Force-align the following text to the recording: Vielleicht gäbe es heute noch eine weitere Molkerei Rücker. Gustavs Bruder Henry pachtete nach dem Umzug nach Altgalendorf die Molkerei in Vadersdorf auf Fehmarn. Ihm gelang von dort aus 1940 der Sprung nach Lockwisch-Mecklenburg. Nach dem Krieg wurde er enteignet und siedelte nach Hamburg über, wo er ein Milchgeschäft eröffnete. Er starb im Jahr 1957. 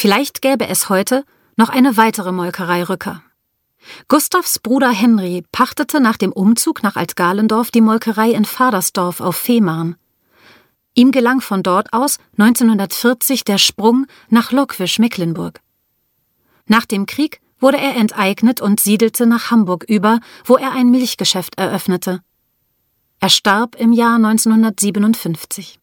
Vielleicht 0.00 0.42
gäbe 0.42 0.68
es 0.68 0.88
heute 0.88 1.24
noch 1.56 1.70
eine 1.70 1.96
weitere 1.96 2.30
Molkerei 2.30 2.84
Rücker. 2.84 3.20
Gustavs 4.06 4.60
Bruder 4.60 4.92
Henry 4.92 5.42
pachtete 5.50 5.98
nach 5.98 6.16
dem 6.16 6.30
Umzug 6.30 6.84
nach 6.84 6.94
Altgalendorf 6.94 7.72
die 7.72 7.80
Molkerei 7.80 8.30
in 8.30 8.44
Vadersdorf 8.44 9.20
auf 9.20 9.34
Fehmarn. 9.34 9.96
Ihm 10.94 11.10
gelang 11.10 11.40
von 11.40 11.64
dort 11.64 11.92
aus 11.92 12.18
1940 12.36 13.42
der 13.42 13.58
Sprung 13.58 14.06
nach 14.28 14.52
Lockwisch-Mecklenburg. 14.52 15.58
Nach 16.66 16.86
dem 16.86 17.06
Krieg 17.06 17.40
wurde 17.58 17.78
er 17.78 17.96
enteignet 17.96 18.60
und 18.60 18.78
siedelte 18.78 19.26
nach 19.26 19.50
Hamburg 19.50 19.82
über, 19.88 20.20
wo 20.44 20.56
er 20.56 20.70
ein 20.70 20.92
Milchgeschäft 20.92 21.58
eröffnete. 21.58 22.20
Er 23.18 23.30
starb 23.30 23.74
im 23.74 23.92
Jahr 23.92 24.14
1957. 24.14 25.80